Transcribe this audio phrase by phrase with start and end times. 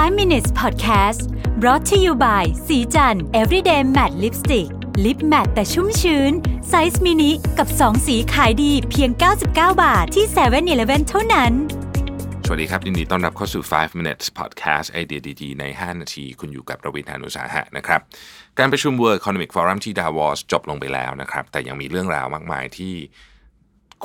[0.00, 1.20] 5 minutes podcast
[1.60, 4.68] brought to you by ศรีจันทร์ everyday matte lipstick
[5.04, 6.32] lip matte แต่ชุ่มชื้น
[6.68, 9.46] ไซส์มินิกับ 2 สีขายดีเพียง 99
[9.82, 11.52] บาทที่7 e เ e ่ e อเท่านั้น
[12.46, 18.00] สวัสดีครับ ยินดีต้อนรับเข้าสู่ 5 minutes podcast ไอเดียดีๆใน 5 นาที คุณอยู่กับรวิศ หาญอุตสาหะนะครับ
[18.58, 22.94] การประชุม World Economic Forum ที่ดาวอสจบลงไปแล้วนะครับ แต่ยังมีเรื่องราวมากมายที่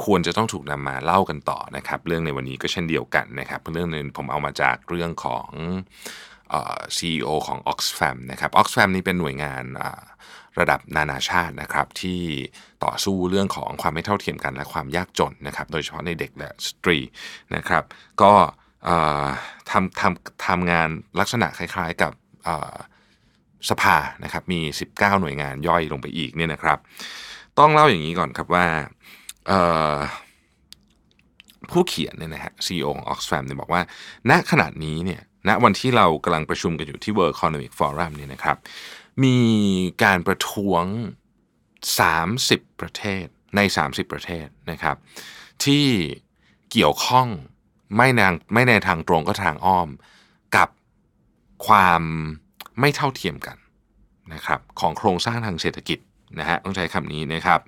[0.03, 5.49] ควรจะต้องถูกนำมาเล่ากันต่อนะครับ เรื่องในวันนี้ก็เช่นเดียวกันนะครับเรื่องนึงผมเอามาจากเรื่องของ
[6.49, 9.63] เอ่อ CEO ของ Oxfam นะครับ Oxfam นี่เป็นหน่วยงาน
[10.59, 12.21] ระดับนานาชาตินะครับที่
[12.85, 16.97] ต่อสู้เรื่องของความไม่เท่าเทียมกันและความยากจนนะครับโดยเฉพาะในเด็กและสตรี
[17.55, 17.83] นะครับ
[18.21, 18.33] ก็
[19.71, 22.11] ทำทำทำงานลักษณะคล้ายๆกับ
[23.69, 24.59] สภานะครับมี
[24.91, 26.77] 19 หน่วยงานย่อยลงไปอีกเนี่ยนะครับ
[27.59, 28.65] ต้องเล่าอย่างนี้ก่อนครับว่า
[31.71, 33.81] ผู้เขียนเนี่ยนะฮะ CEO ของ Oxfam เนี่ยบอกว่า
[34.29, 38.57] ณขณะนี้เนี่ยณวันที่เรากำลังประชุมกันอยู่ที่ World Economic Forum เนี่ยนะครับ
[39.23, 39.37] มี
[40.03, 40.83] การประท้วง
[41.81, 44.95] 30 ประเทศใน 30 ประเทศนะครับ
[45.63, 45.85] ที่
[46.71, 47.27] เกี่ยวข้อง
[47.95, 49.89] ไม่นางไม่ในทางตรงก็ทางอ้อม
[50.55, 50.69] กับ
[51.67, 52.01] ความ
[52.79, 53.57] ไม่เท่าเทียมกัน
[54.33, 55.99] นะครับของโครงสร้างทางเศรษฐกิจ
[56.39, 57.59] นะฮะต้องใช้คำนี้นะครับ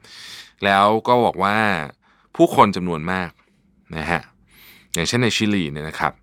[0.66, 1.55] แล้วก็บอกว่า
[2.36, 3.30] ผู้คนจำนวนมาก
[3.97, 4.22] นะฮะ
[4.94, 6.14] อย่างเช่นในชิลีเนี่ยนะครับ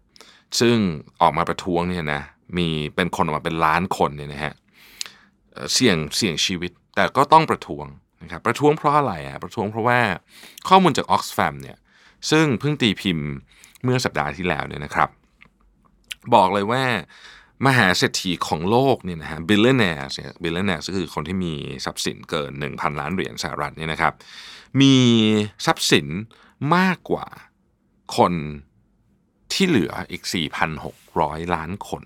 [0.61, 0.77] ซึ่ง
[1.21, 2.23] ออกมาประท้วงเนี่ยนะ
[2.57, 4.53] มีเป็นคนออกมาเป็นล้านคนเนี่ยนะฮะ
[5.73, 7.87] เสี่ยงเสี่ยงชีวิตแต่ก็ต้องประท้วง
[8.23, 9.99] นะครับประท้วงเพราะอะไรอะประท้วงเพราะว่า
[10.69, 11.77] ข้อมูลจาก Oxfam เนี่ย
[12.31, 13.29] ซึ่งเพิ่งตีพิมพ์
[13.83, 15.09] เมื่อสัปดาห์ที่แล้วเนี่ยนะครับ
[16.35, 16.83] บอกเลยว่า
[17.67, 24.13] มหาเศรษฐีของโลกเนี่ยนะฮะ billionaires เนี่ย billionaires ก็คือคนที่มีทรัพย์สินเกิน 1,000 ล้านเหรียญสหรัฐเนี่ยนะครับ
[24.81, 24.95] มี
[25.67, 26.07] ทรัพย์สิน
[26.77, 27.27] มากกว่า
[28.17, 28.33] คน
[29.53, 30.23] ที่เหลืออีก
[30.89, 32.03] 4,600 ล้านคน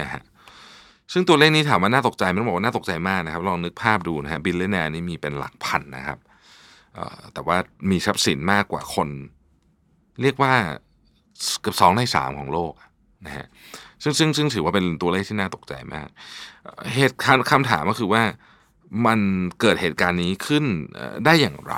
[0.00, 0.22] นะฮะ
[1.12, 6.18] ซึ่งตัวเลขนี้ถามว่าน่าตกใจไม่ต้องบอกว่าน่าตกใจมากนะครับ ลองนึกภาพดูนะฮะ billionaire นี่มีเป็นหลักพันนะครับ
[7.34, 7.56] แต่ว่า
[7.90, 9.08] มีทรัพย์สินมากกว่าคน
[10.22, 10.54] เรียกว่า
[11.60, 12.72] เกือบสองในสามของโลก
[13.26, 13.46] นะฮะ
[14.02, 16.08] ซึ่งซึ่งซึ่งถือว่าเป็นตัวเลขที่น่าตกใจมาก
[16.94, 18.22] เหตุการณ์คำถามก็คือว่า
[19.06, 19.20] มัน
[19.60, 20.64] เกิดเหตุการณ์นี้ขึ้น
[21.24, 21.74] ได้อย่างไร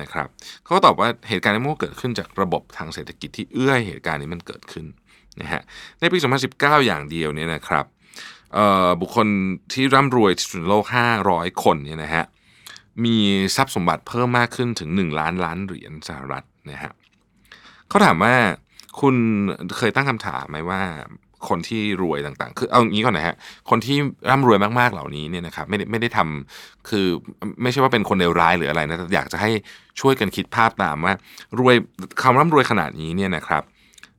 [0.00, 0.28] นะครับ
[0.64, 4.86] เขาก็ตอบว่าเหตุการณ์นี้มันเกิดขึ้นจากระบบทางเศรษฐกิจที่เอื้อให้เหตุการณ์นี้มันเกิดขึ้น
[5.40, 5.62] นะฮะ
[6.00, 6.18] ในปี
[6.52, 7.86] 2019 อย่างเดียวเนี่ยนะครับ
[9.00, 9.26] บุคคล
[9.72, 10.84] ที่ร่ำรวยที่สุดโลก
[11.24, 12.24] 500 คนเนี่ยนะฮะ
[13.04, 13.16] มี
[13.56, 16.92] ทรัพย์สมบัติเพิ่มมากขึ้นถึง 1 ล้านล้านเหรียญสหรัฐนะฮะ
[17.88, 18.34] เขาถามว่า
[19.00, 19.14] คุณ
[19.78, 20.82] เคยตั้งคำถามไหมว่า
[21.48, 23.36] คนที่รวยต่างๆ คือเอางี้ก่อนนะฮะ
[23.70, 23.96] คนที่
[24.30, 27.06] ร่ำรวยมากๆเหล่านี้เนี่ยนะครับไม่ได้ไม่ได้ทำคือ
[27.62, 29.50] ไม่ใช่ว่าเป็นคนเลวร้ายหรืออะไรนะอยากจะให้
[30.00, 31.14] ช่วยกันคิดภาพตามว่า
[31.58, 31.76] รวย
[32.22, 33.62] คำร่ำรวยขนาดนี้เนี่ยนะครับ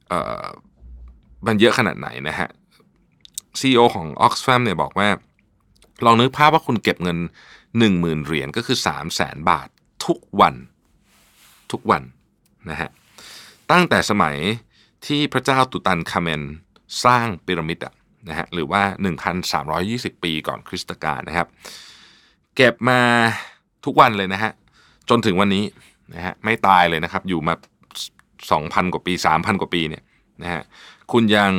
[0.10, 0.46] เอ่อ
[1.48, 2.48] มันเยอะขนาดไหนนะฮะ
[3.60, 5.08] CEO ของ Oxfam เนี่ยบอกว่า
[6.06, 7.18] ลองนึกภาพว่าคุณเก็บเงิน
[7.80, 9.68] 1 0,000เหรียญก็คือ 3 0 0แสนบาท
[10.06, 10.56] ทุกวัน
[11.72, 12.04] ทุกวัน
[12.70, 12.90] นะฮะ
[13.72, 14.36] ตั้งแต่สมัย
[15.06, 16.42] ที่พระเจ้าตุตันคาเมน
[17.06, 17.94] สร้างพีระมิดอะ
[18.30, 18.82] นะฮะหรือว่า
[19.54, 21.48] 1,320 ปีก่อนคริสตกาลนะครับ
[22.56, 23.00] เก็บมา
[23.86, 24.52] ทุกวันเลยนะฮะ
[25.10, 25.64] จนถึงวันนี้
[26.14, 27.54] นะฮะไม่ตายเลยนะครับ อยู่มา
[28.24, 30.04] 2,000 กว่าปี 3,000 กว่าปีเนี่ย
[30.42, 30.62] นะฮะ
[31.12, 31.54] คุณยัง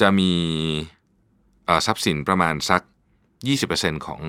[0.00, 0.32] จะมี
[1.86, 2.82] ทรัพย์สินประมาณสัก
[3.44, 4.20] 20%ของ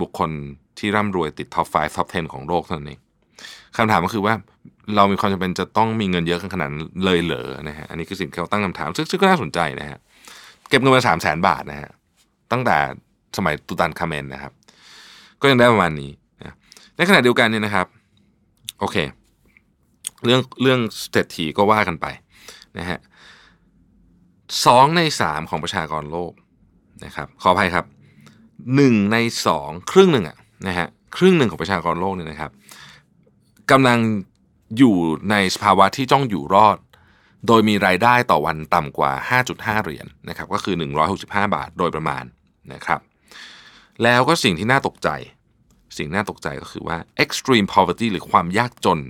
[0.00, 0.30] บุคคล
[0.78, 3.00] ที่ร่ำรวยติดท็อป 5 ท็อป 10 ของโลกเท่านั้นเอง
[3.76, 4.34] คำถามก็คือว่า
[4.96, 6.70] เรามีความจำเป็นจะต้องมีเงินเยอะขนาด
[7.04, 9.98] เลยเหรอนะฮะอันนี้คือสิ่งที่เขาตั้งคำถามซึ่งซึ่งก็น่าสนใจนะฮะ
[10.68, 11.90] เก็บเงินมาสามแสนบาทนะฮะ
[12.52, 12.76] ตั้งแต่
[13.36, 14.52] สมัยตุตันคาเมนนะครับ
[15.40, 16.10] ก็ยังได้ประมาณนี้
[16.40, 16.54] นะ
[16.96, 17.86] ในขณะเดียวกันเนี่ยนะครับ
[18.80, 18.96] โอเค
[20.24, 20.80] เรื่องเรื่อง
[21.10, 22.06] เศรษฐีก็ว่ากันไป
[22.78, 22.98] นะฮะ
[24.66, 26.32] สองในสามของประชากรโลก
[27.04, 27.84] นะครับขออภัยครับ
[28.74, 29.16] หนึ่งใน
[29.46, 30.36] สองครึ่งหนึ่งอะ
[30.68, 30.86] นะฮะ
[31.16, 32.50] ครึ่งหนึ่งของประชากรโลกเนี่ยนะครับ
[33.70, 33.98] กำลัง
[34.78, 34.96] อยู่
[35.30, 36.78] ในสภาวะที่ต้องอยู่รอด
[37.46, 39.12] โดยมีรายได้ต่อวันต่ำกว่า
[39.46, 40.74] 5.5 เหรียญนนะครับก็คือ
[41.14, 42.24] 165 บาทโดยประมาณ
[42.74, 43.00] นะครับ
[44.02, 45.08] แล้วก็สิ่งที่น่าตกใจ
[45.96, 49.00] สิ่งน่าตกใจก็คือว่า extreme poverty หรือความยากจน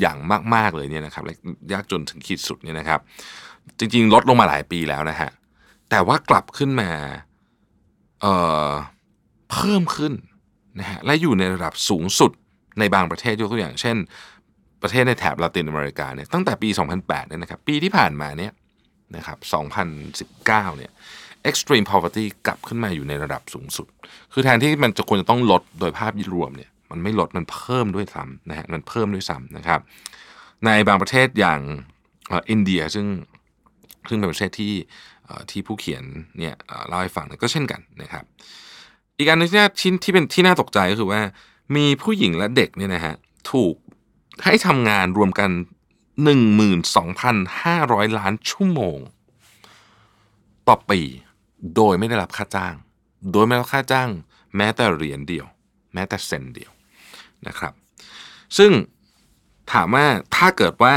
[0.00, 0.18] อย่าง
[0.54, 1.24] มาก ๆ เลยเนี่ยนะครับ
[1.72, 3.00] ยากจนถึงขีดสุดเนี่ยนะครับ
[3.78, 5.30] จริง ๆ ลดลงมาหลายปีแล้วนะฮะ
[5.90, 6.90] แต่ว่ากลับขึ้นมา
[8.20, 8.34] เอ่
[8.68, 8.70] อ
[9.50, 10.12] เพิ่มขึ้น
[10.78, 12.32] นะฮะและอยู่ในระดับสูงสุด
[12.78, 13.96] ในบางประเทศยกตัวอย่างเช่น
[14.82, 16.68] ประเทศในแถบลาตินอเมริกาเนี่ยตั้งแต่ปี
[16.98, 18.52] 2008เนี่ยนะครับปีที่ผ่านมาเนี่ย
[19.16, 19.38] นะครับ
[19.92, 20.90] 2019เนี่ย
[21.50, 23.86] extreme poverty กลับขึ้นมาอยู่ในระดับสูงสุด
[24.32, 29.80] คือแทนที่มันจะควรจะต้องลดโดยภาพรวมเนี่ยมันไม่ลดมันเพิ่มด้วยซ้ำนะฮะมันเพิ่มด้วยซ้ำนะครับ
[30.64, 31.60] ในบางประเทศอย่าง
[32.32, 33.06] อินเดียซึ่ง
[34.08, 34.74] ซึ่งเป็นประเทศที่
[35.50, 36.02] ที่ผู้เขียน
[36.38, 36.54] เนี่ย
[36.88, 38.24] เล่าให้ฟังก็เช่นกันนะครับ
[39.18, 41.20] อีกอันนึงที่ที่ที่เป็นที่น่าตกใจก็คือว่า
[41.74, 43.14] มีผู้หญิงและเด็กเนี่ยนะฮะ
[43.50, 43.74] ถูก
[44.44, 45.50] ให้ทำงานรวมกัน
[47.04, 48.98] 12,500 ล้านชั่วโมง
[50.68, 51.00] ต่อปี
[51.76, 52.74] โดยไม่ได้รับค่าจ้าง
[53.32, 54.10] โดยไม่ได้รับค่าจ้าง
[54.56, 55.46] แม้แต่เหรียญเดียว
[55.94, 56.70] แม้แต่เซ็นต์เดียว
[57.46, 57.72] นะครับ
[58.58, 58.70] ซึ่ง
[59.72, 60.96] ถามว่าถ้าเกิดว่า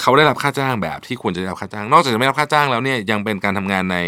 [0.00, 3.98] เขาได้รับค่าจ้างแบบที่ควรจะได้รับค่าจ้าง นอกจากจะไม่รับค่าจ้างแล้วเนี่ยยังเป็นการทำงานใน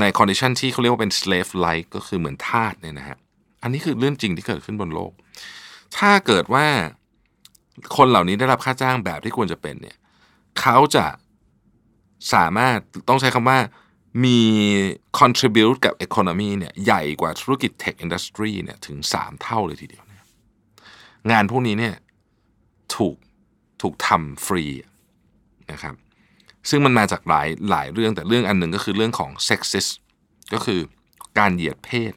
[0.00, 3.18] ใน condition ที่เขาเรียกว่าเป็น slave like ก็คือเหมือนทาสเนี่ยนะฮะ
[3.62, 5.12] อันนี้คือเรื่องจริงที่เกิดขึ้นบนโลก
[5.96, 6.66] ถ้าเกิดว่า
[7.96, 9.96] คนเหล่านี้ได้รับค่าจ้างแบบที่ควรจะเป็นเนี่ย
[10.60, 11.06] เขาจะ
[12.32, 12.78] สามารถ
[13.08, 13.58] ต้องใช้คำว่า
[14.24, 14.40] มี
[15.18, 20.08] contribute กับ economy เนี่ยใหญ่กว่าธุรกิจ tech industry เนี่ยถึง 3 เท่าเลยทีเดียวย
[21.30, 21.94] งานพวกนี้เนี่ย
[22.96, 23.16] ถูก
[23.82, 24.64] ถูกทำฟรี
[25.72, 25.94] นะครับ
[26.68, 29.90] ซึ่งมันมาจากหลายหลายเรื่องแต่เรื่องอันหนึ่งก็คือเรื่องของ sexist
[30.52, 30.80] ก็คือ
[31.38, 32.12] การเหยียดเพศ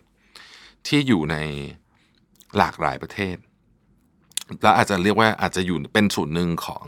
[0.88, 1.36] ที่อยู่ใน
[2.58, 3.36] หลากหลายประเทศ
[4.62, 6.86] แล้วอาจจะเรียกว่าอาจจะอยู่เป็นส่วนหนึ่งของ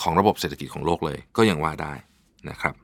[0.00, 1.92] ของระบบเศรษฐกิจของโลกเลย ก็ยังว่าได้
[2.50, 2.74] นะครับ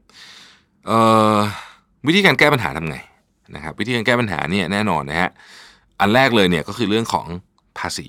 [2.06, 2.96] วิธีการแก้ปัญหาทำไง
[3.54, 5.30] นะครับ วิธีการแก้ปัญหาเนี่ยแน่นอนนะฮะ
[6.00, 7.26] อันแรกเลยเนี่ยก็คือเรื่องของ
[7.78, 8.06] ภาษี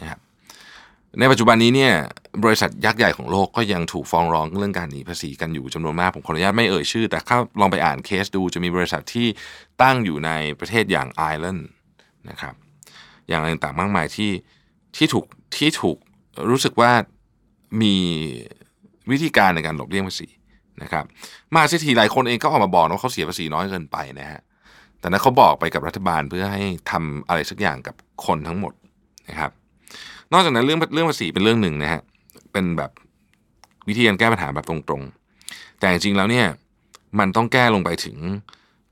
[0.00, 0.20] นะครับ
[1.20, 1.92] ในปัจจุบันนี้เนี่ย
[2.44, 9.26] บริษัทยักษ์ใหญ่ของโลกก็ยังถูกฟ้องร้องเรื่องการหนีภาษีกันอยู่จำนวนมาก ผมขออนุญาตไม่เอ่ยชื่อ แต่ถ้าลองไปอ่านเคสดูจะมีบริษัทที่
[9.82, 10.30] ตั้งอยู่ใน
[10.60, 11.68] ประเทศอย่างไอร์แลนด์
[12.30, 12.54] นะครับ
[13.28, 14.30] อย่างไรต่างๆมากมายที่
[14.96, 15.24] ที่ถูก
[15.56, 15.96] ที่ถูก
[16.50, 16.92] รู้สึกว่า
[17.82, 17.94] มี
[19.10, 20.28] วิธีการในการหลบเลี่ยงภาษี
[20.82, 21.04] นะครับ
[21.54, 24.40] มาสิทีหลายคนเองก็ออกมาบอกว่าเขาเสียภาษีน้อยเกินไปนะฮะ
[25.00, 27.94] แต่นั้นเขาบอกไปกับรัฐบาลเพื่อให้ทำอะไรสักอย่างกับ
[28.26, 28.72] คนทั้งหมด
[29.28, 29.50] นะครับ
[30.32, 32.00] นอกจากนั้นเรื่องเรื่องภาษีเป็นเรื่องหนึ่งนะฮะ
[32.52, 32.90] เป็นแบบ
[33.88, 36.46] วิธีการแก้ปัญหาแบบตรงๆ แต่จริงๆแล้วเนี่ย
[37.18, 38.18] มันต้องแก้ลงไปถึง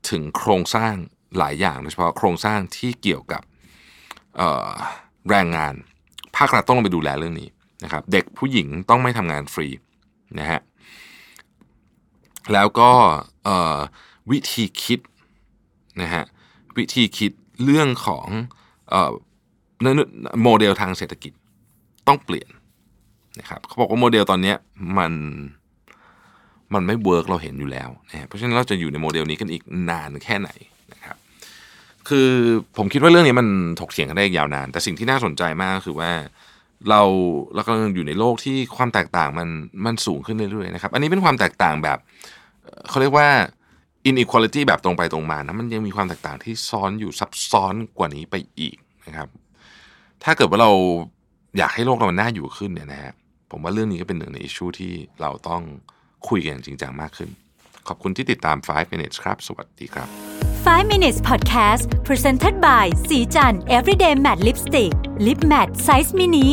[0.09, 0.93] ถึงโครงสร้าง
[1.37, 3.41] หลายอย่างโดยเฉพาะโครงสร้างที่เกี่ยวกับ
[5.29, 5.73] แรงงาน
[6.35, 7.49] ภาครัฐต้องลงไปดูแลเรื่องนี้
[7.83, 9.67] นะครับ เด็กผู้หญิงต้องไม่ทำงานฟรี
[10.39, 10.59] นะฮะ
[12.53, 12.91] แล้วก็
[14.31, 14.99] วิธีคิด
[16.01, 16.23] นะฮะ
[16.77, 17.31] วิธีคิด
[17.63, 18.27] เรื่องของ
[20.43, 21.33] โมเดลทางเศรษฐกิจ
[22.07, 22.49] ต้องเปลี่ยน
[23.39, 24.53] นะครับเขาบอกว่าโมเดลตอนนี้
[24.97, 25.13] มัน
[26.73, 30.49] มันไม่เวิร์กเราเห็นอยู่แล้วนะเพราะฉะนั้นเราจะอยู่ในโมเดลนี้กันอีกนานแค่ไหน
[30.93, 31.17] นะครับ
[32.09, 32.29] คือ
[32.77, 33.47] ผมคิดว่าเรื่องนี้มัน
[33.79, 36.11] ถกเถียงกันได้ยาวนาน แต่สิ่งที่น่าสนใจมากก็คือว่า
[36.89, 37.01] เรา
[37.53, 39.47] เรากำลังอยู่ในโลกที่ความแตกต่างมัน
[39.85, 41.97] มันสูงขึ้นเรื่อยๆนะครับ อันนี้เป็นความแตกต่างแบบ
[42.89, 43.27] เขาเรียกว่า
[44.09, 48.75] inequality แบบตรงไปตรงมานะมันยังมีความแตกต่างที่ซ้อนอยู่ซับซ้อนกว่านี้ไปอีก
[49.07, 49.27] นะครับ
[50.23, 50.71] ถ้าเกิดว่าเรา
[51.57, 53.13] อยากให้โลกเราน่าอยู่ขึ้นเนี่ยนะฮะ
[53.57, 55.61] ผมว่าเรื่องนี้ก็เป็นหนึ่งในอิชชูที่เราต้อง
[56.29, 57.29] คุยกันจริงจังมากขึ้น
[57.87, 60.07] ขอบคุณที่ติดตาม 5 minutes ครับ สวัสดีครับ
[60.65, 64.93] 5 minutes podcast presented by สีจัน everyday matte lipstick
[65.25, 66.47] lip matte size mini